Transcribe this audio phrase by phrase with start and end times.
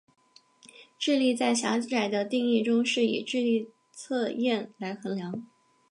[0.97, 5.45] 智力在狭窄的定义中是以智力测验来衡量。